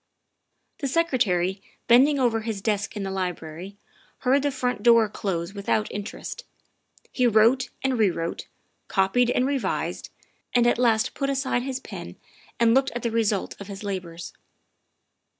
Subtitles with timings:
[0.79, 3.77] The Secretary, bending over his desk in the library,
[4.21, 6.43] heard the front door close without interest.
[7.11, 8.47] He wrote and rewrote,
[8.87, 10.09] copied and revised,
[10.55, 12.15] and at last put aside his pen
[12.59, 14.33] and looked at the result of his labors.